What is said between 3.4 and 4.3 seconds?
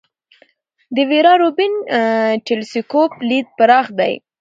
پراخ دی.